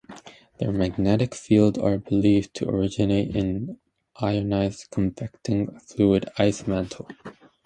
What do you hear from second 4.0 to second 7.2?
ionized convecting fluid-ice mantle.